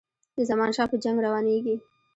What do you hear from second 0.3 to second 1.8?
د زمانشاه په جنګ روانیږي.